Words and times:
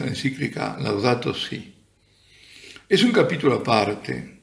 la 0.00 0.08
encíclica 0.08 0.76
Laudato 0.80 1.34
Si. 1.34 1.74
Es 2.88 3.02
un 3.02 3.12
capítulo 3.12 3.56
aparte. 3.56 4.40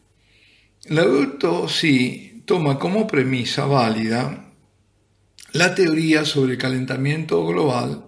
Laudato 0.85 1.67
Si 1.67 2.43
toma 2.45 2.79
como 2.79 3.05
premisa 3.05 3.65
válida 3.65 4.53
la 5.53 5.73
teoría 5.73 6.23
sobre 6.25 6.53
el 6.53 6.57
calentamiento 6.57 7.45
global 7.45 8.05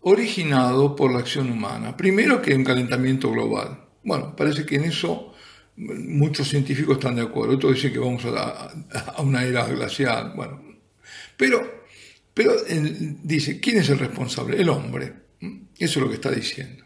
originado 0.00 0.94
por 0.94 1.12
la 1.12 1.20
acción 1.20 1.50
humana. 1.50 1.96
Primero 1.96 2.42
que 2.42 2.54
un 2.54 2.64
calentamiento 2.64 3.30
global. 3.30 3.84
Bueno, 4.02 4.36
parece 4.36 4.66
que 4.66 4.76
en 4.76 4.84
eso 4.84 5.32
muchos 5.76 6.48
científicos 6.48 6.98
están 6.98 7.16
de 7.16 7.22
acuerdo. 7.22 7.54
Otros 7.54 7.74
dicen 7.74 7.92
que 7.92 7.98
vamos 7.98 8.24
a, 8.26 8.72
una 9.22 9.44
era 9.44 9.66
glacial. 9.66 10.32
Bueno, 10.36 10.62
pero, 11.36 11.84
pero 12.34 12.52
dice, 13.22 13.60
¿quién 13.60 13.78
es 13.78 13.88
el 13.88 13.98
responsable? 13.98 14.60
El 14.60 14.68
hombre. 14.68 15.23
Eso 15.78 15.98
es 15.98 16.02
lo 16.02 16.08
que 16.08 16.16
está 16.16 16.30
diciendo. 16.30 16.84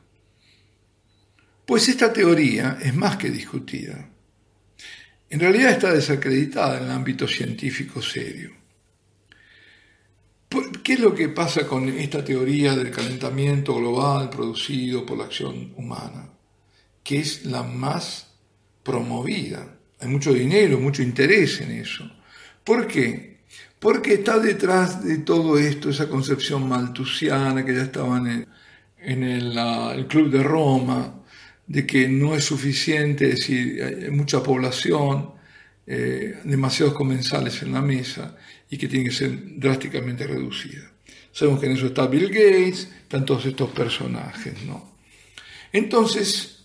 Pues 1.67 1.89
esta 1.89 2.13
teoría 2.13 2.79
es 2.81 2.95
más 2.95 3.17
que 3.17 3.31
discutida. 3.31 4.09
En 5.31 5.41
realidad 5.41 5.73
está 5.73 5.93
desacreditada 5.93 6.79
en 6.79 6.85
el 6.85 6.91
ámbito 6.91 7.29
científico 7.29 8.01
serio. 8.01 8.53
¿Qué 10.83 10.95
es 10.95 11.01
lo 11.01 11.15
que 11.15 11.29
pasa 11.29 11.67
con 11.67 11.87
esta 11.91 12.25
teoría 12.25 12.75
del 12.75 12.91
calentamiento 12.91 13.75
global 13.75 14.31
producido 14.31 15.05
por 15.05 15.19
la 15.19 15.25
acción 15.25 15.75
humana? 15.77 16.31
Que 17.05 17.19
es 17.19 17.45
la 17.45 17.63
más 17.63 18.29
promovida. 18.83 19.77
Hay 20.01 20.09
mucho 20.09 20.33
dinero, 20.33 20.81
mucho 20.81 21.03
interés 21.03 21.61
en 21.61 21.73
eso. 21.73 22.11
¿Por 22.65 22.87
qué? 22.87 23.41
Porque 23.79 24.15
está 24.15 24.39
detrás 24.39 25.05
de 25.05 25.19
todo 25.19 25.59
esto 25.59 25.91
esa 25.91 26.09
concepción 26.09 26.67
maltusiana 26.67 27.63
que 27.65 27.75
ya 27.75 27.83
estaba 27.83 28.17
en 28.17 28.49
en 29.01 29.23
el, 29.23 30.07
Club 30.09 30.31
de 30.31 30.43
Roma, 30.43 31.23
de 31.67 31.87
que 31.87 32.09
no 32.09 32.35
es 32.35 32.45
suficiente, 32.45 33.29
es 33.29 33.37
decir, 33.37 33.83
hay 33.83 34.11
mucha 34.11 34.43
población, 34.43 35.33
eh, 35.87 36.39
demasiados 36.45 36.95
comensales 36.95 37.63
en 37.63 37.73
la 37.73 37.81
mesa 37.81 38.37
y 38.71 38.77
que 38.77 38.89
tiene 38.89 39.07
que 39.07 39.15
ser 39.15 39.59
drásticamente 39.59 40.27
reducida. 40.27 40.91
Sabemos 41.33 41.61
que 41.61 41.67
en 41.67 41.73
eso 41.73 41.87
está 41.87 42.07
Bill 42.07 42.29
Gates, 42.29 42.89
están 43.03 43.25
todos 43.25 43.47
estos 43.47 43.71
personajes, 43.71 44.63
¿no? 44.65 44.97
Entonces, 45.73 46.65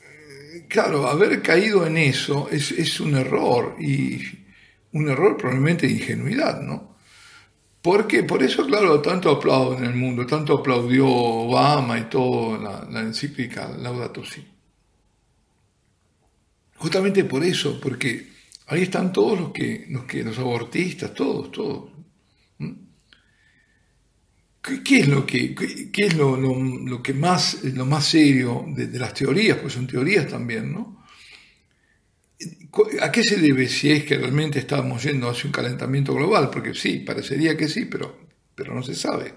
eh, 0.00 0.66
claro, 0.68 1.08
haber 1.08 1.42
caído 1.42 1.86
en 1.86 1.96
eso 1.96 2.48
es, 2.50 2.70
es 2.72 3.00
un 3.00 3.16
error 3.16 3.76
y 3.80 4.20
un 4.92 5.08
error 5.08 5.36
probablemente 5.36 5.86
de 5.86 5.94
ingenuidad, 5.94 6.60
¿no? 6.60 6.93
Porque 7.84 8.22
por 8.22 8.42
eso, 8.42 8.66
claro, 8.66 9.02
tanto 9.02 9.30
aplaudo 9.30 9.76
en 9.76 9.84
el 9.84 9.94
mundo, 9.94 10.24
tanto 10.24 10.54
aplaudió 10.54 11.06
Obama 11.06 11.98
y 11.98 12.04
todo 12.04 12.56
la, 12.56 13.00
encíclica 13.02 13.68
Laudato 13.76 14.24
Si. 14.24 14.42
Justamente 16.76 17.24
por 17.24 17.44
eso, 17.44 17.78
porque 17.78 18.26
ahí 18.68 18.84
están 18.84 19.12
todos 19.12 19.38
los 19.38 19.52
que, 19.52 19.84
los 19.90 20.04
que, 20.04 20.24
los 20.24 20.38
abortistas, 20.38 21.12
todos, 21.12 21.52
todos. 21.52 21.90
¿Mm? 22.56 22.72
¿Qué, 24.82 25.00
es 25.00 25.08
lo 25.08 25.26
que, 25.26 25.54
qué, 25.54 26.06
es 26.06 26.16
lo, 26.16 26.38
lo, 26.38 27.02
que 27.02 27.12
más, 27.12 27.64
lo 27.64 27.84
más 27.84 28.06
serio 28.06 28.64
de, 28.66 28.86
de 28.86 28.98
las 28.98 29.12
teorías? 29.12 29.58
Pues 29.58 29.74
son 29.74 29.86
teorías 29.86 30.26
también, 30.26 30.72
¿no? 30.72 31.03
¿A 33.00 33.12
qué 33.12 33.22
se 33.22 33.36
debe 33.36 33.68
si 33.68 33.90
es 33.90 34.04
que 34.04 34.18
realmente 34.18 34.58
estamos 34.58 35.02
yendo 35.02 35.28
hacia 35.28 35.46
un 35.46 35.52
calentamiento 35.52 36.14
global? 36.14 36.50
Porque 36.50 36.74
sí, 36.74 36.98
parecería 36.98 37.56
que 37.56 37.68
sí, 37.68 37.84
pero, 37.84 38.18
pero 38.54 38.74
no 38.74 38.82
se 38.82 38.94
sabe. 38.94 39.34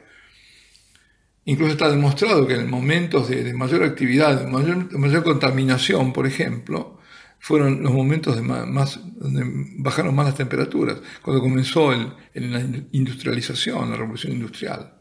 Incluso 1.46 1.74
está 1.74 1.90
demostrado 1.90 2.46
que 2.46 2.56
en 2.56 2.70
momentos 2.70 3.30
de, 3.30 3.54
mayor 3.54 3.84
actividad, 3.84 4.42
de 4.42 4.48
mayor, 4.48 5.24
contaminación, 5.24 6.12
por 6.12 6.28
ejemplo, 6.28 7.00
fueron 7.40 7.84
los 7.84 7.94
momentos 7.94 8.36
de 8.36 8.42
más, 8.42 9.00
donde 9.16 9.44
bajaron 9.78 10.14
más 10.14 10.26
las 10.26 10.36
temperaturas, 10.36 10.98
cuando 11.22 11.42
comenzó 11.42 11.94
la 12.34 12.66
industrialización, 12.92 13.92
la 13.92 13.96
revolución 13.96 14.34
industrial. 14.34 14.96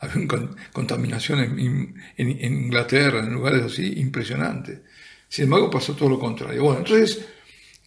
Había 0.00 0.26
contaminación 0.72 1.40
en, 1.40 1.94
en 2.16 2.52
Inglaterra, 2.64 3.20
en 3.20 3.32
lugares 3.32 3.62
así 3.62 3.98
impresionantes. 3.98 4.80
Sin 5.32 5.44
embargo, 5.44 5.70
pasó 5.70 5.96
todo 5.96 6.10
lo 6.10 6.18
contrario. 6.18 6.62
Bueno, 6.62 6.80
entonces, 6.80 7.26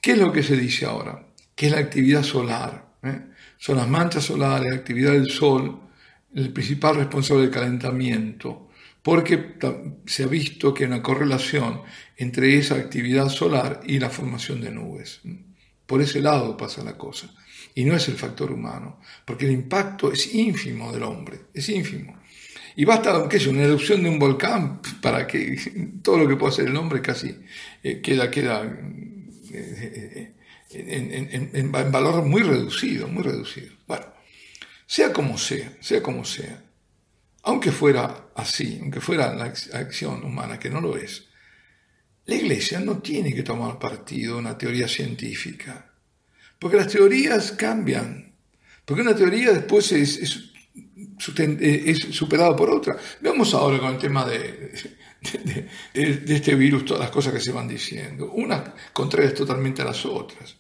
¿qué 0.02 0.14
es 0.14 0.18
lo 0.18 0.34
que 0.34 0.42
se 0.42 0.58
dice 0.58 0.88
ahora? 0.88 1.28
Que 1.54 1.68
es 1.68 1.72
la 1.74 1.78
actividad 1.78 2.24
solar. 2.24 2.96
¿eh? 3.04 3.22
Son 3.60 3.78
las 3.78 3.88
manchas 3.88 4.24
solares, 4.24 4.68
la 4.68 4.78
actividad 4.78 5.12
del 5.12 5.30
sol, 5.30 5.80
el 6.34 6.52
principal 6.52 6.96
responsable 6.96 7.44
del 7.44 7.52
calentamiento, 7.52 8.70
porque 9.04 9.58
se 10.08 10.24
ha 10.24 10.28
visto 10.28 10.74
que 10.74 10.86
hay 10.86 10.88
una 10.90 11.04
correlación 11.04 11.84
entre 12.18 12.58
esa 12.58 12.78
actividad 12.78 13.30
solar 13.30 13.82
y 13.86 14.00
la 14.00 14.10
formación 14.10 14.60
de 14.62 14.72
nubes. 14.72 15.22
Por 15.86 16.02
ese 16.02 16.22
lado 16.22 16.58
pasa 16.58 16.84
la 16.84 16.98
cosa. 16.98 17.32
Y 17.76 17.86
no 17.86 17.96
es 17.96 18.08
el 18.08 18.16
factor 18.16 18.52
humano, 18.52 19.00
porque 19.24 19.46
el 19.46 19.52
impacto 19.52 20.12
es 20.12 20.34
ínfimo 20.34 20.92
del 20.92 21.04
hombre, 21.04 21.42
es 21.54 21.70
ínfimo. 21.70 22.18
Y 22.78 22.84
basta, 22.84 23.28
qué 23.30 23.38
es 23.38 23.48
una 23.48 23.64
erupción 23.64 24.04
de 24.04 24.10
un 24.10 24.20
volcán 24.20 24.82
para 25.02 25.26
que 25.26 26.00
todo 26.04 26.18
lo 26.18 26.28
que 26.28 26.36
pueda 26.36 26.52
hacer 26.52 26.68
el 26.68 26.76
hombre 26.76 27.02
casi 27.02 27.36
eh, 27.82 28.02
queda, 28.02 28.30
queda 28.30 28.64
eh, 29.54 30.36
eh, 30.72 31.52
en, 31.54 31.72
valor 31.72 32.26
muy 32.26 32.44
reducido, 32.44 33.08
muy 33.08 33.24
reducido. 33.24 33.74
Bueno, 33.88 34.08
sea 34.86 35.14
como 35.14 35.38
sea, 35.38 35.72
sea 35.80 36.04
como 36.04 36.26
sea, 36.26 36.64
aunque 37.44 37.72
fuera 37.72 38.30
así, 38.36 38.80
aunque 38.82 39.00
fuera 39.00 39.34
la 39.34 39.46
acción 39.46 40.26
humana, 40.26 40.60
que 40.60 40.70
no 40.70 40.82
lo 40.82 40.98
es, 40.98 41.28
la 42.26 42.36
iglesia 42.36 42.80
no 42.80 42.98
tiene 42.98 43.34
que 43.34 43.44
tomar 43.44 43.80
partido 43.80 44.38
una 44.38 44.58
teoría 44.58 44.88
científica, 44.88 45.94
porque 46.60 46.78
las 46.78 46.88
teorías 46.88 47.52
cambian, 47.54 48.34
porque 48.84 49.04
una 49.04 49.16
teoría 49.16 49.54
después 49.54 49.92
es 49.92 50.18
eh, 50.18 50.55
es 51.54 52.00
superado 52.00 52.56
por 52.56 52.70
otra. 52.70 52.98
Veamos 53.22 53.54
ahora 53.54 53.80
con 53.80 53.94
el 53.94 53.98
tema 53.98 54.26
de, 54.26 54.72
de, 55.94 56.36
este 56.36 56.56
virus, 56.56 56.86
todas 56.86 57.02
las 57.02 57.12
cosas 57.12 57.34
que 57.34 57.40
se 57.40 57.52
van 57.52 57.68
diciendo. 57.68 58.32
Unas 58.34 58.72
contrarias 58.94 59.34
totalmente 59.34 59.82
a 59.82 59.86
las 59.86 60.06
otras. 60.06 60.58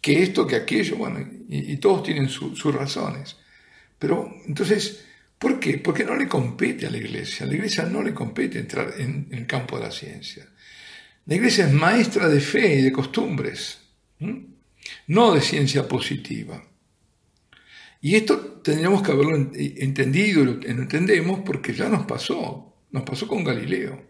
Que 0.00 0.22
esto, 0.22 0.46
que 0.46 0.56
aquello, 0.56 0.96
bueno, 0.96 1.20
y, 1.48 1.76
todos 1.76 2.02
tienen 2.02 2.28
sus 2.28 2.74
razones. 2.74 3.36
Pero 3.98 4.34
entonces, 4.46 5.04
¿por 5.38 5.60
qué? 5.60 5.78
Porque 5.78 6.04
no 6.04 6.16
le 6.16 6.26
compete 6.26 6.86
a 6.86 6.90
la 6.90 6.96
iglesia. 6.96 7.46
La 7.46 7.54
iglesia 7.54 7.84
no 7.84 8.02
le 8.02 8.14
compete 8.14 8.58
entrar 8.58 8.94
en, 8.96 9.28
el 9.30 9.46
campo 9.46 9.78
de 9.78 9.84
la 9.84 9.90
ciencia. 9.90 10.46
La 11.26 11.34
iglesia 11.34 11.66
es 11.66 11.72
maestra 11.72 12.28
de 12.28 12.40
fe 12.40 12.76
y 12.76 12.82
de 12.82 12.92
costumbres, 12.92 13.78
no 15.06 15.34
de 15.34 15.40
ciencia 15.42 15.86
positiva. 15.86 16.64
Y 18.00 18.16
esto 18.16 18.38
tendríamos 18.62 19.02
que 19.02 19.12
haberlo 19.12 19.36
entendido, 19.36 20.44
lo 20.44 20.52
entendemos 20.62 21.40
porque 21.44 21.74
ya 21.74 21.88
nos 21.88 22.06
pasó, 22.06 22.74
nos 22.90 23.02
pasó 23.02 23.28
con 23.28 23.44
Galileo. 23.44 24.02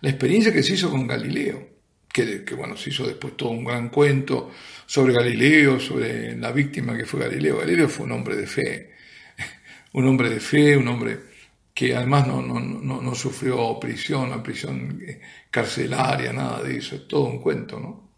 La 0.00 0.10
experiencia 0.10 0.52
que 0.52 0.62
se 0.62 0.74
hizo 0.74 0.90
con 0.90 1.06
Galileo, 1.06 1.68
que, 2.12 2.44
bueno, 2.56 2.76
se 2.76 2.90
hizo 2.90 3.06
después 3.06 3.36
todo 3.36 3.50
un 3.50 3.64
gran 3.64 3.88
cuento 3.88 4.50
sobre 4.86 5.14
Galileo, 5.14 5.80
sobre 5.80 6.36
la 6.36 6.52
víctima 6.52 6.96
que 6.96 7.06
fue 7.06 7.20
Galileo. 7.20 7.58
Galileo 7.58 7.88
fue 7.88 8.06
un 8.06 8.12
hombre 8.12 8.36
de 8.36 8.46
fe, 8.46 8.92
un 9.92 10.06
hombre 10.06 10.30
de 10.30 10.40
fe, 10.40 10.76
un 10.76 10.88
hombre 10.88 11.18
que 11.72 11.94
además 11.94 12.26
no, 12.28 13.14
sufrió 13.14 13.78
prisión, 13.80 14.28
una 14.28 14.42
prisión 14.42 15.00
eh, 15.04 15.20
carcelaria, 15.50 16.32
nada 16.32 16.62
de 16.62 16.76
eso, 16.76 16.94
es 16.94 17.08
todo 17.08 17.24
un 17.24 17.40
cuento, 17.40 17.80
¿no? 17.80 18.13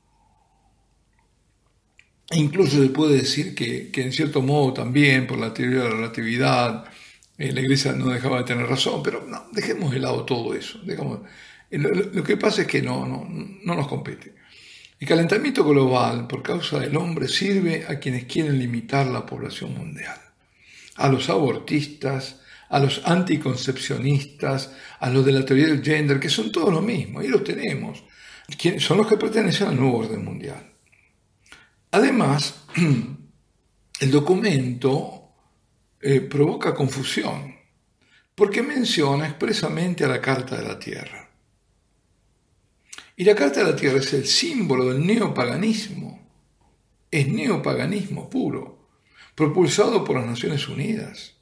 Incluso 2.32 2.82
se 2.82 2.88
puede 2.88 3.18
decir 3.18 3.54
que, 3.54 3.90
en 3.94 4.12
cierto 4.12 4.42
modo 4.42 4.72
también 4.72 5.26
por 5.26 5.38
la 5.38 5.54
teoría 5.54 5.78
de 5.78 5.84
la 5.84 5.94
relatividad 5.94 6.84
eh, 7.38 7.52
la 7.52 7.60
iglesia 7.60 7.92
no 7.92 8.06
dejaba 8.06 8.38
de 8.38 8.44
tener 8.44 8.66
razón, 8.66 9.02
pero 9.02 9.24
no, 9.26 9.46
dejemos 9.52 9.92
de 9.92 10.00
lado 10.00 10.24
todo 10.24 10.54
eso. 10.54 10.80
Eh, 11.70 11.78
lo, 11.78 12.24
que 12.24 12.36
pasa 12.36 12.62
es 12.62 12.68
que 12.68 12.82
no, 12.82 13.06
no, 13.06 13.26
no 13.28 13.74
nos 13.74 13.86
compete. 13.86 14.34
El 14.98 15.06
calentamiento 15.06 15.62
global 15.62 16.26
por 16.26 16.42
causa 16.42 16.80
del 16.80 16.96
hombre 16.96 17.28
sirve 17.28 17.84
a 17.86 17.98
quienes 17.98 18.24
quieren 18.24 18.58
limitar 18.58 19.06
la 19.06 19.26
población 19.26 19.74
mundial, 19.74 20.18
a 20.96 21.08
los 21.08 21.28
abortistas, 21.28 22.40
a 22.70 22.80
los 22.80 23.02
anticoncepcionistas, 23.04 24.72
a 24.98 25.10
los 25.10 25.24
de 25.24 25.32
la 25.32 25.44
teoría 25.44 25.66
del 25.66 25.84
gender, 25.84 26.18
que 26.18 26.30
son 26.30 26.50
todos 26.50 26.72
lo 26.72 26.80
mismo, 26.80 27.22
y 27.22 27.28
los 27.28 27.44
tenemos, 27.44 28.02
son 28.78 28.98
los 28.98 29.06
que 29.06 29.18
pertenecen 29.18 29.68
al 29.68 29.76
nuevo 29.76 29.98
orden 29.98 30.24
mundial. 30.24 30.75
Además, 31.90 32.62
el 34.00 34.10
documento 34.10 35.32
eh, 36.00 36.20
provoca 36.20 36.74
confusión 36.74 37.56
porque 38.34 38.62
menciona 38.62 39.26
expresamente 39.26 40.04
a 40.04 40.08
la 40.08 40.20
Carta 40.20 40.56
de 40.56 40.62
la 40.62 40.78
Tierra. 40.78 41.30
Y 43.16 43.24
la 43.24 43.34
Carta 43.34 43.60
de 43.60 43.72
la 43.72 43.76
Tierra 43.76 43.98
es 43.98 44.12
el 44.12 44.26
símbolo 44.26 44.92
del 44.92 45.06
neopaganismo. 45.06 46.20
Es 47.10 47.26
neopaganismo 47.28 48.28
puro, 48.28 48.90
propulsado 49.34 50.04
por 50.04 50.16
las 50.16 50.26
Naciones 50.26 50.68
Unidas. 50.68 51.34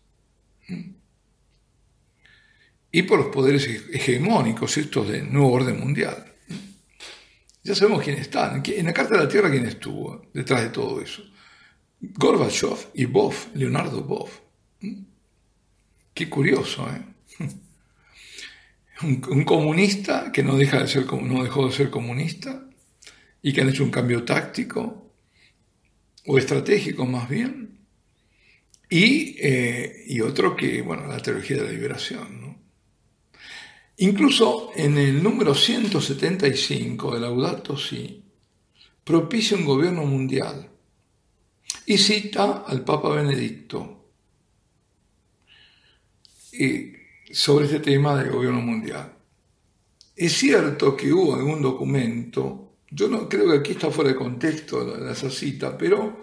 y 2.93 3.03
por 3.03 3.19
los 3.19 3.35
poderes 3.35 3.67
hegemónicos, 3.93 4.77
estos 4.77 5.09
del 5.09 5.33
nuevo 5.33 5.51
orden 5.51 5.81
mundial. 5.81 6.34
Ya 7.65 7.75
sabemos 7.75 8.03
quién 8.05 8.19
está. 8.19 8.63
En 8.63 8.85
la 8.85 8.93
Carta 8.93 9.15
de 9.17 9.25
la 9.25 9.29
Tierra, 9.29 9.51
quién 9.51 9.65
estuvo 9.65 10.27
detrás 10.35 10.63
de 10.63 10.69
todo 10.69 11.01
eso. 11.01 11.23
Gorbachev 11.99 12.77
y 12.93 13.07
Boff, 13.07 13.49
Leonardo 13.55 14.03
Boff. 14.03 14.41
Qué 16.13 16.29
curioso, 16.29 16.87
¿eh? 16.91 17.03
Un, 19.03 19.45
comunista 19.45 20.31
que 20.31 20.43
no, 20.45 20.57
deja 20.57 20.81
de 20.81 20.87
ser, 20.87 21.13
no 21.13 21.43
dejó 21.43 21.67
de 21.67 21.73
ser 21.73 21.91
comunista 21.91 22.69
y 23.43 23.53
que 23.53 23.61
han 23.61 23.69
hecho 23.69 23.83
un 23.83 23.91
cambio 23.91 24.25
táctico 24.25 25.13
o 26.27 26.39
estratégico 26.39 27.05
más 27.07 27.29
bien. 27.29 27.81
Y, 28.89 29.37
eh, 29.41 30.05
y 30.07 30.21
otro 30.21 30.55
que, 30.55 30.83
bueno, 30.83 31.07
la 31.07 31.19
teología 31.19 31.57
de 31.57 31.65
la 31.65 31.73
liberación. 31.73 32.44
Incluso 33.99 34.71
en 34.75 34.99
el 34.99 35.23
número 35.23 35.55
175 35.55 37.15
de 37.15 37.21
Laudato 37.21 37.77
Si, 37.77 38.23
propicia 39.05 39.57
un 39.57 39.65
gobierno 39.65 40.05
mundial 40.05 40.69
y 41.87 41.99
cita 41.99 42.65
al 42.67 42.83
Papa 42.83 43.11
Benedicto 43.11 44.05
sobre 47.31 47.67
este 47.67 47.81
tema 47.81 48.17
del 48.17 48.33
gobierno 48.33 48.61
mundial. 48.61 49.13
Es 50.17 50.33
cierto 50.33 50.97
que 50.97 51.13
hubo 51.13 51.35
algún 51.35 51.61
documento, 51.61 52.77
yo 52.91 53.09
no 53.09 53.29
creo 53.29 53.51
que 53.51 53.59
aquí 53.59 53.73
está 53.73 53.91
fuera 53.91 54.11
de 54.11 54.17
contexto 54.17 55.09
esa 55.09 55.29
cita, 55.29 55.77
pero 55.77 56.21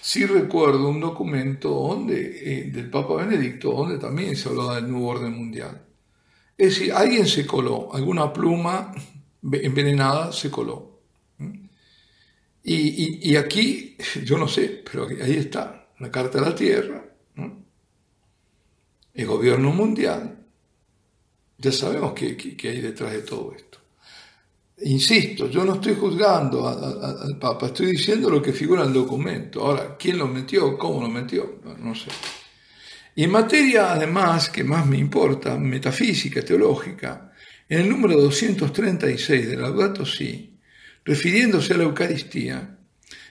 sí 0.00 0.26
recuerdo 0.26 0.88
un 0.88 1.00
documento 1.00 1.70
donde, 1.70 2.60
eh, 2.60 2.70
del 2.70 2.90
Papa 2.90 3.14
Benedicto 3.14 3.72
donde 3.72 3.98
también 3.98 4.36
se 4.36 4.48
hablaba 4.48 4.76
del 4.76 4.90
nuevo 4.90 5.08
orden 5.08 5.32
mundial. 5.32 5.89
Es 6.60 6.74
decir, 6.74 6.92
alguien 6.92 7.26
se 7.26 7.46
coló, 7.46 7.88
alguna 7.90 8.30
pluma 8.30 8.92
envenenada 9.50 10.30
se 10.30 10.50
coló. 10.50 11.00
Y, 12.62 13.34
aquí, 13.34 13.96
yo 14.26 14.36
no 14.36 14.46
sé, 14.46 14.84
pero 14.84 15.06
ahí 15.06 15.36
está, 15.36 15.88
la 15.98 16.10
Carta 16.10 16.38
de 16.38 16.44
la 16.44 16.54
Tierra, 16.54 17.02
el 19.14 19.26
gobierno 19.26 19.72
mundial. 19.72 20.36
Ya 21.56 21.72
sabemos 21.72 22.12
qué, 22.12 22.36
hay 22.62 22.80
detrás 22.82 23.12
de 23.12 23.22
todo 23.22 23.54
esto. 23.56 23.78
Insisto, 24.82 25.48
yo 25.48 25.64
no 25.64 25.76
estoy 25.76 25.94
juzgando 25.94 26.68
al 26.68 27.38
Papa, 27.38 27.68
estoy 27.68 27.92
diciendo 27.92 28.28
lo 28.28 28.42
que 28.42 28.52
figura 28.52 28.82
en 28.82 28.88
el 28.88 28.92
documento. 28.92 29.62
Ahora, 29.62 29.96
¿quién 29.98 30.18
lo 30.18 30.28
metió? 30.28 30.76
¿Cómo 30.76 31.00
lo 31.00 31.08
metió? 31.08 31.58
no 31.78 31.94
sé. 31.94 32.10
Y 33.14 33.24
en 33.24 33.30
materia, 33.30 33.92
además, 33.92 34.48
que 34.50 34.64
más 34.64 34.86
me 34.86 34.98
importa, 34.98 35.56
metafísica, 35.58 36.42
teológica, 36.42 37.32
en 37.68 37.80
el 37.80 37.88
número 37.88 38.20
236 38.20 39.48
de 39.48 39.56
Laudato 39.56 40.04
Si, 40.04 40.58
refiriéndose 41.04 41.74
a 41.74 41.78
la 41.78 41.84
Eucaristía, 41.84 42.78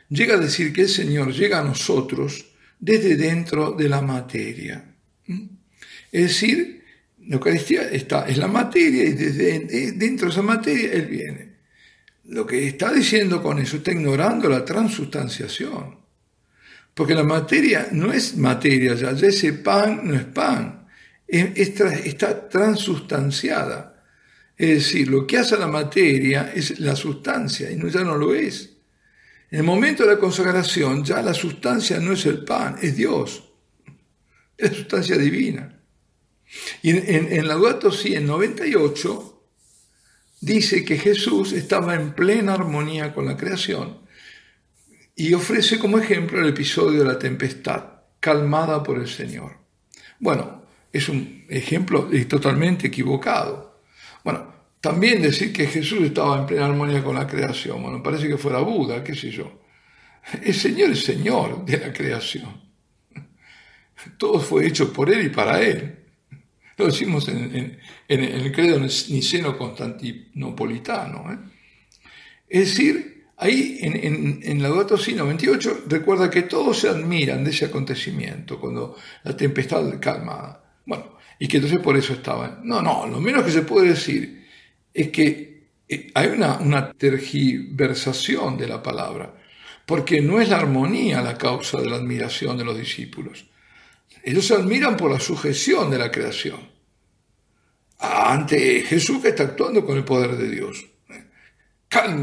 llega 0.09 0.35
a 0.35 0.39
decir 0.39 0.73
que 0.73 0.81
el 0.81 0.89
Señor 0.89 1.33
llega 1.33 1.59
a 1.59 1.63
nosotros 1.63 2.45
desde 2.79 3.15
dentro 3.15 3.71
de 3.71 3.89
la 3.89 4.01
materia. 4.01 4.95
¿Mm? 5.27 5.45
Es 6.11 6.23
decir, 6.23 6.83
la 7.27 7.35
Eucaristía 7.35 7.89
está, 7.89 8.27
es 8.27 8.37
la 8.37 8.47
materia 8.47 9.03
y 9.03 9.13
desde 9.13 9.91
dentro 9.91 10.27
de 10.27 10.31
esa 10.31 10.41
materia 10.41 10.93
Él 10.93 11.05
viene. 11.05 11.49
Lo 12.25 12.45
que 12.45 12.67
está 12.67 12.91
diciendo 12.93 13.41
con 13.41 13.59
eso 13.59 13.77
está 13.77 13.91
ignorando 13.91 14.49
la 14.49 14.63
transustanciación. 14.63 15.99
Porque 16.93 17.15
la 17.15 17.23
materia 17.23 17.87
no 17.91 18.11
es 18.11 18.35
materia 18.35 18.93
ya, 18.95 19.11
ese 19.11 19.53
pan 19.53 20.01
no 20.03 20.15
es 20.15 20.25
pan, 20.25 20.87
está 21.27 22.49
transustanciada. 22.49 24.03
Es 24.57 24.69
decir, 24.69 25.07
lo 25.07 25.25
que 25.25 25.37
hace 25.37 25.57
la 25.57 25.67
materia 25.67 26.51
es 26.53 26.79
la 26.79 26.95
sustancia 26.95 27.71
y 27.71 27.77
no, 27.77 27.87
ya 27.87 28.03
no 28.03 28.17
lo 28.17 28.33
es. 28.33 28.77
En 29.51 29.59
el 29.59 29.65
momento 29.65 30.03
de 30.03 30.13
la 30.13 30.19
consagración 30.19 31.03
ya 31.03 31.21
la 31.21 31.33
sustancia 31.33 31.99
no 31.99 32.11
es 32.11 32.25
el 32.25 32.43
pan, 32.43 32.75
es 32.81 32.95
Dios, 32.97 33.43
es 34.57 34.71
la 34.71 34.77
sustancia 34.77 35.17
divina. 35.17 35.79
Y 36.81 36.89
en, 36.89 37.31
en, 37.31 37.47
Laudato 37.47 37.91
Si, 37.91 38.15
en 38.15 38.25
98, 38.25 39.43
dice 40.41 40.83
que 40.83 40.97
Jesús 40.97 41.53
estaba 41.53 41.95
en 41.95 42.13
plena 42.13 42.53
armonía 42.53 43.13
con 43.13 43.25
la 43.25 43.37
creación 43.37 43.99
y 45.19 45.33
ofrece 45.33 45.77
como 45.77 45.99
ejemplo 45.99 46.39
el 46.39 46.47
episodio 46.47 46.99
de 46.99 47.05
la 47.05 47.19
tempestad 47.19 47.83
calmada 48.21 48.81
por 48.81 48.97
el 48.97 49.07
Señor. 49.09 49.57
Bueno, 50.17 50.63
es 50.93 51.09
un 51.09 51.43
ejemplo 51.49 52.09
totalmente 52.29 52.87
equivocado. 52.87 53.81
Bueno, 54.23 54.53
también 54.79 55.21
decir 55.21 55.51
que 55.51 55.67
Jesús 55.67 56.03
estaba 56.03 56.39
en 56.39 56.45
plena 56.45 56.67
armonía 56.67 57.03
con 57.03 57.15
la 57.15 57.27
creación, 57.27 57.83
bueno, 57.83 58.01
parece 58.01 58.29
que 58.29 58.37
fuera 58.37 58.59
Buda, 58.59 59.03
qué 59.03 59.13
sé 59.13 59.29
yo. 59.29 59.61
El 60.41 60.53
Señor 60.53 60.91
es 60.91 61.03
Señor 61.03 61.65
de 61.65 61.77
la 61.77 61.91
creación. 61.91 62.69
Todo 64.17 64.39
fue 64.39 64.67
hecho 64.67 64.93
por 64.93 65.09
Él 65.09 65.25
y 65.25 65.29
para 65.29 65.61
Él. 65.61 65.97
Lo 66.77 66.85
decimos 66.85 67.27
en, 67.27 67.77
el 68.07 68.51
credo 68.53 68.79
niceno 68.79 69.57
constantinopolitano. 69.57 71.33
¿eh? 71.33 71.37
Es 72.47 72.69
decir, 72.69 73.18
Ahí 73.41 73.79
en, 73.81 74.41
en 74.43 74.61
Laudato 74.61 74.97
Si 74.97 75.13
98 75.13 75.83
recuerda 75.87 76.29
que 76.29 76.41
todos 76.41 76.77
se 76.77 76.89
admiran 76.89 77.41
de 77.43 77.51
ese 77.51 77.65
acontecimiento, 77.65 78.59
cuando 78.59 78.97
la 79.23 79.35
tempestad 79.35 79.97
calma. 80.01 80.59
Bueno, 80.85 81.17
y 81.39 81.47
que 81.47 81.57
entonces 81.57 81.79
por 81.79 81.95
eso 81.95 82.11
estaban. 82.11 82.59
No, 82.63 82.81
no, 82.81 83.07
lo 83.07 83.21
menos 83.21 83.45
que 83.45 83.51
se 83.51 83.61
puede 83.61 83.89
decir 83.89 84.45
es 84.93 85.07
que 85.09 85.69
eh, 85.87 86.11
hay 86.13 86.27
una 86.27 86.91
tergiversación 86.91 88.57
de 88.57 88.67
la 88.67 88.83
palabra, 88.83 89.33
porque 89.85 90.21
no 90.21 90.41
es 90.41 90.49
la 90.49 90.57
armonía 90.57 91.21
la 91.21 91.37
causa 91.37 91.79
de 91.79 91.89
la 91.89 91.95
admiración 91.95 92.57
de 92.57 92.65
los 92.65 92.77
discípulos. 92.77 93.45
Ellos 94.21 94.45
se 94.45 94.55
admiran 94.55 94.97
por 94.97 95.11
la 95.11 95.19
sujeción 95.21 95.89
de 95.89 95.97
la 95.97 96.11
creación 96.11 96.59
ante 97.99 98.81
Jesús 98.81 99.21
que 99.21 99.29
está 99.29 99.43
actuando 99.43 99.85
con 99.85 99.95
el 99.95 100.03
poder 100.03 100.35
de 100.35 100.49
Dios 100.49 100.88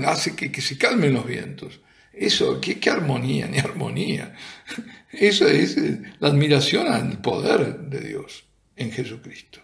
hace 0.07 0.35
que, 0.37 0.61
se 0.61 0.79
calmen 0.79 1.15
los 1.15 1.27
vientos. 1.27 1.81
Eso, 2.13 2.61
¿qué, 2.61 2.79
qué 2.79 2.91
armonía, 2.91 3.47
ni 3.47 3.59
armonía. 3.59 4.35
Eso 5.13 5.47
es 5.47 5.77
eh, 5.77 6.01
la 6.19 6.29
admiración 6.29 6.87
al 6.87 7.21
poder 7.21 7.79
de 7.79 8.01
Dios 8.01 8.45
en 8.77 8.91
Jesucristo. 8.93 9.61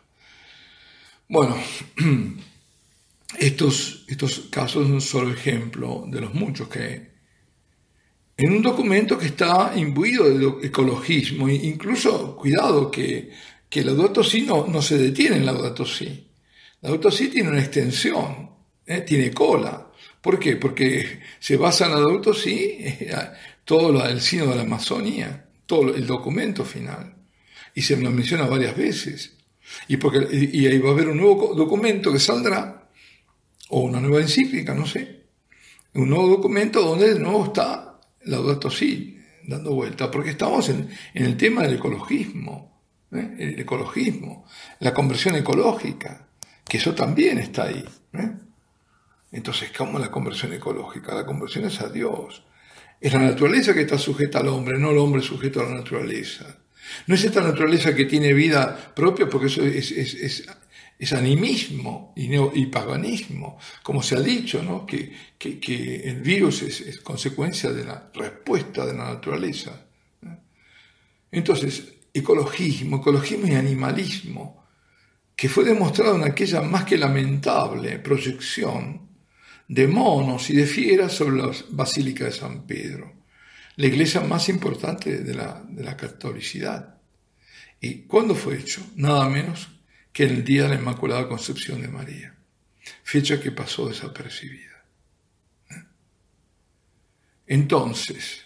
Bueno, 1.28 1.56
estos, 3.38 4.04
estos 4.08 4.40
casos 4.50 4.88
son 4.88 5.00
solo 5.00 5.32
ejemplo 5.32 6.04
de 6.08 6.20
los 6.20 6.34
muchos 6.34 6.68
que. 6.68 7.12
En 8.36 8.52
un 8.52 8.62
documento 8.62 9.18
que 9.18 9.26
está 9.26 9.72
imbuido 9.76 10.24
de 10.28 10.66
ecologismo, 10.66 11.48
incluso, 11.48 12.34
cuidado, 12.36 12.90
que, 12.90 13.30
que 13.68 13.80
el 13.80 13.86
Laudato 13.86 14.24
Si 14.24 14.42
no, 14.42 14.66
no 14.66 14.82
se 14.82 14.98
detiene 14.98 15.36
en 15.36 15.46
Laudato 15.46 15.86
Si. 15.86 16.28
Laudato 16.80 17.10
Si 17.10 17.28
tiene 17.28 17.50
una 17.50 17.60
extensión, 17.60 18.50
¿eh? 18.86 19.02
tiene 19.02 19.30
cola. 19.30 19.91
¿Por 20.22 20.38
qué? 20.38 20.56
Porque 20.56 21.20
se 21.40 21.56
basa 21.56 21.86
en 21.86 21.92
adultos, 21.92 22.40
sí, 22.42 22.78
todo 23.64 23.92
lo 23.92 24.06
del 24.06 24.20
sino 24.20 24.46
de 24.46 24.56
la 24.56 24.62
Amazonía, 24.62 25.48
todo 25.66 25.94
el 25.94 26.06
documento 26.06 26.64
final. 26.64 27.16
Y 27.74 27.82
se 27.82 27.96
lo 27.96 28.10
menciona 28.10 28.46
varias 28.46 28.76
veces. 28.76 29.36
Y, 29.88 29.96
porque, 29.96 30.28
y 30.30 30.66
ahí 30.66 30.78
va 30.78 30.90
a 30.90 30.92
haber 30.92 31.08
un 31.08 31.16
nuevo 31.18 31.54
documento 31.54 32.12
que 32.12 32.18
saldrá, 32.18 32.88
o 33.70 33.80
una 33.80 34.00
nueva 34.00 34.20
encíclica, 34.20 34.74
no 34.74 34.86
sé. 34.86 35.22
Un 35.94 36.08
nuevo 36.10 36.28
documento 36.28 36.82
donde 36.82 37.14
de 37.14 37.20
nuevo 37.20 37.46
está 37.46 38.00
Laudato 38.24 38.70
Si 38.70 39.18
dando 39.44 39.74
vuelta, 39.74 40.10
porque 40.10 40.30
estamos 40.30 40.68
en, 40.68 40.88
el 41.14 41.36
tema 41.36 41.62
del 41.62 41.74
ecologismo, 41.74 42.80
¿eh? 43.10 43.34
el 43.38 43.60
ecologismo, 43.60 44.46
la 44.78 44.94
conversión 44.94 45.34
ecológica, 45.34 46.28
que 46.68 46.76
eso 46.76 46.94
también 46.94 47.38
está 47.38 47.64
ahí. 47.64 47.84
¿eh? 48.12 48.32
Entonces, 49.32 49.70
¿cómo 49.76 49.98
la 49.98 50.10
conversión 50.10 50.52
ecológica? 50.52 51.14
La 51.14 51.24
conversión 51.24 51.64
es 51.64 51.80
a 51.80 51.88
Dios. 51.88 52.44
Es 53.00 53.12
la 53.14 53.20
naturaleza 53.20 53.72
que 53.72 53.80
está 53.80 53.98
sujeta 53.98 54.38
al 54.38 54.48
hombre, 54.48 54.78
no 54.78 54.90
el 54.90 54.98
hombre 54.98 55.22
sujeto 55.22 55.60
a 55.60 55.64
la 55.64 55.76
naturaleza. 55.76 56.58
No 57.06 57.14
es 57.14 57.24
esta 57.24 57.40
naturaleza 57.40 57.94
que 57.94 58.04
tiene 58.04 58.34
vida 58.34 58.92
propia, 58.94 59.28
porque 59.28 59.46
eso 59.46 59.64
es, 59.64 60.46
animismo 61.12 62.12
y, 62.14 62.66
paganismo, 62.66 63.58
como 63.82 64.02
se 64.02 64.16
ha 64.16 64.20
dicho, 64.20 64.62
¿no? 64.62 64.86
que 64.86 65.16
el 66.04 66.20
virus 66.20 66.62
es, 66.62 67.00
consecuencia 67.00 67.72
de 67.72 67.84
la 67.84 68.10
respuesta 68.14 68.84
de 68.84 68.92
la 68.92 69.04
naturaleza. 69.04 69.86
Entonces, 71.30 71.94
ecologismo, 72.12 72.98
ecologismo 72.98 73.46
y 73.48 73.54
animalismo, 73.54 74.62
que 75.34 75.48
fue 75.48 75.64
demostrado 75.64 76.16
en 76.16 76.24
aquella 76.24 76.60
más 76.60 76.84
que 76.84 76.98
lamentable 76.98 77.98
proyección 77.98 79.11
de 79.68 79.86
monos 79.86 80.50
y 80.50 80.56
de 80.56 80.66
fieras 80.66 81.12
sobre 81.12 81.42
la 81.42 81.50
Basílica 81.70 82.24
de 82.24 82.32
San 82.32 82.66
Pedro, 82.66 83.12
la 83.76 83.86
iglesia 83.86 84.20
más 84.20 84.48
importante 84.48 85.18
de 85.18 85.34
la, 85.34 85.62
de 85.68 85.82
la 85.82 85.96
catolicidad. 85.96 86.98
¿Y 87.80 88.02
cuándo 88.02 88.34
fue 88.34 88.58
hecho? 88.58 88.86
Nada 88.96 89.28
menos 89.28 89.68
que 90.12 90.24
el 90.24 90.44
día 90.44 90.64
de 90.64 90.70
la 90.70 90.74
Inmaculada 90.76 91.28
Concepción 91.28 91.80
de 91.80 91.88
María, 91.88 92.34
fecha 93.02 93.40
que 93.40 93.50
pasó 93.50 93.88
desapercibida. 93.88 94.84
Entonces, 97.46 98.42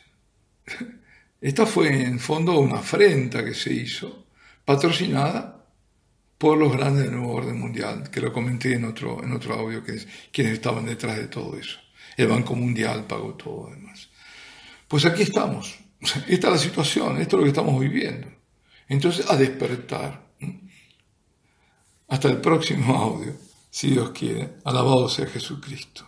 esta 1.41 1.67
fue 1.67 2.03
en 2.03 2.19
fondo 2.19 2.59
una 2.59 2.79
afrenta 2.79 3.45
que 3.45 3.55
se 3.55 3.73
hizo, 3.73 4.27
patrocinada 4.65 5.56
por 6.39 6.59
los 6.59 6.73
grandes 6.73 7.05
del 7.05 7.17
nuevo 7.17 7.33
orden 7.33 7.59
mundial, 7.59 8.11
que 8.11 8.21
lo 8.21 8.33
comenté 8.33 8.75
en 8.75 8.85
otro, 8.85 9.23
en 9.23 9.33
otro 9.33 9.55
audio, 9.55 9.83
que 9.83 9.93
es 9.93 10.09
quienes 10.33 10.55
estaban 10.55 10.85
detrás 10.85 11.17
de 11.17 11.29
todo 11.29 11.57
eso. 11.57 11.79
El 12.17 12.29
Banco 12.29 12.55
Mundial 12.55 13.07
pagó 13.07 13.35
todo 13.35 13.71
demás. 13.71 14.09
Pues 14.89 15.05
aquí 15.05 15.23
estamos. 15.23 15.79
Esta 16.29 16.49
es 16.49 16.53
la 16.53 16.59
situación, 16.59 17.21
esto 17.21 17.37
es 17.37 17.41
lo 17.41 17.43
que 17.45 17.49
estamos 17.49 17.81
viviendo. 17.81 18.29
Entonces, 18.89 19.29
a 19.31 19.37
despertar. 19.37 20.27
Hasta 22.09 22.29
el 22.29 22.41
próximo 22.41 22.95
audio, 22.95 23.35
si 23.69 23.91
Dios 23.91 24.11
quiere. 24.11 24.59
Alabado 24.65 25.09
sea 25.09 25.27
Jesucristo. 25.27 26.07